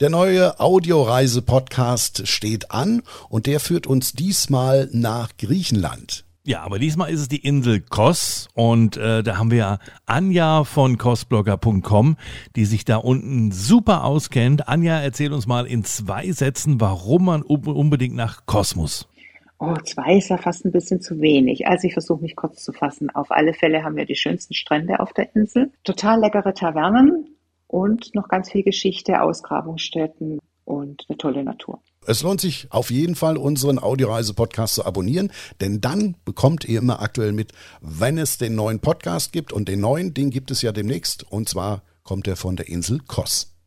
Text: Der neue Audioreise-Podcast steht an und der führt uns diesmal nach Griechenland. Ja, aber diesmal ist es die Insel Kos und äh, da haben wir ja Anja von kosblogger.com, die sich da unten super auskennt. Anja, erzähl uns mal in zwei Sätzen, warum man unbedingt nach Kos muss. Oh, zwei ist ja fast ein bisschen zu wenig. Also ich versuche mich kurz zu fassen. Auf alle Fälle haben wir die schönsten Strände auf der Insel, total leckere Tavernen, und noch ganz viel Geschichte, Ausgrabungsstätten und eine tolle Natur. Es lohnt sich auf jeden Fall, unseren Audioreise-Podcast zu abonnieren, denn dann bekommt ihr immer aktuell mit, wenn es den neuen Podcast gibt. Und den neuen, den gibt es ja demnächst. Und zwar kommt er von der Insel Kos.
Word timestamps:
Der 0.00 0.10
neue 0.10 0.60
Audioreise-Podcast 0.60 2.28
steht 2.28 2.70
an 2.70 3.02
und 3.28 3.46
der 3.46 3.58
führt 3.58 3.88
uns 3.88 4.12
diesmal 4.12 4.88
nach 4.92 5.30
Griechenland. 5.38 6.24
Ja, 6.44 6.60
aber 6.60 6.78
diesmal 6.78 7.10
ist 7.10 7.18
es 7.22 7.26
die 7.26 7.44
Insel 7.44 7.80
Kos 7.80 8.46
und 8.54 8.96
äh, 8.96 9.24
da 9.24 9.38
haben 9.38 9.50
wir 9.50 9.58
ja 9.58 9.78
Anja 10.06 10.62
von 10.62 10.98
kosblogger.com, 10.98 12.16
die 12.54 12.64
sich 12.64 12.84
da 12.84 12.98
unten 12.98 13.50
super 13.50 14.04
auskennt. 14.04 14.68
Anja, 14.68 15.00
erzähl 15.00 15.32
uns 15.32 15.48
mal 15.48 15.66
in 15.66 15.82
zwei 15.82 16.30
Sätzen, 16.30 16.80
warum 16.80 17.24
man 17.24 17.42
unbedingt 17.42 18.14
nach 18.14 18.46
Kos 18.46 18.76
muss. 18.76 19.08
Oh, 19.58 19.74
zwei 19.82 20.18
ist 20.18 20.30
ja 20.30 20.36
fast 20.36 20.64
ein 20.64 20.70
bisschen 20.70 21.00
zu 21.00 21.20
wenig. 21.20 21.66
Also 21.66 21.88
ich 21.88 21.94
versuche 21.94 22.22
mich 22.22 22.36
kurz 22.36 22.62
zu 22.62 22.72
fassen. 22.72 23.10
Auf 23.10 23.32
alle 23.32 23.52
Fälle 23.52 23.82
haben 23.82 23.96
wir 23.96 24.06
die 24.06 24.14
schönsten 24.14 24.54
Strände 24.54 25.00
auf 25.00 25.12
der 25.12 25.34
Insel, 25.34 25.72
total 25.82 26.20
leckere 26.20 26.54
Tavernen, 26.54 27.26
und 27.68 28.14
noch 28.14 28.28
ganz 28.28 28.50
viel 28.50 28.64
Geschichte, 28.64 29.22
Ausgrabungsstätten 29.22 30.40
und 30.64 31.04
eine 31.08 31.16
tolle 31.16 31.44
Natur. 31.44 31.80
Es 32.06 32.22
lohnt 32.22 32.40
sich 32.40 32.66
auf 32.70 32.90
jeden 32.90 33.14
Fall, 33.14 33.36
unseren 33.36 33.78
Audioreise-Podcast 33.78 34.76
zu 34.76 34.84
abonnieren, 34.86 35.30
denn 35.60 35.80
dann 35.80 36.16
bekommt 36.24 36.64
ihr 36.64 36.78
immer 36.78 37.02
aktuell 37.02 37.32
mit, 37.32 37.52
wenn 37.80 38.18
es 38.18 38.38
den 38.38 38.54
neuen 38.54 38.80
Podcast 38.80 39.32
gibt. 39.32 39.52
Und 39.52 39.68
den 39.68 39.80
neuen, 39.80 40.14
den 40.14 40.30
gibt 40.30 40.50
es 40.50 40.62
ja 40.62 40.72
demnächst. 40.72 41.30
Und 41.30 41.48
zwar 41.48 41.82
kommt 42.04 42.26
er 42.26 42.36
von 42.36 42.56
der 42.56 42.68
Insel 42.68 43.00
Kos. 43.06 43.57